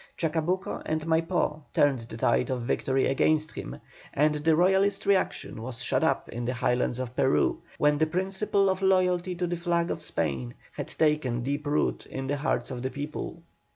[0.17, 3.79] Chacabuco and Maipó turned the tide of victory against him,
[4.15, 8.67] and the Royalist reaction was shut up in the Highlands of Peru, where the principle
[8.67, 12.81] of loyalty to the flag of Spain had taken deep root in the hearts of
[12.81, 13.43] the people.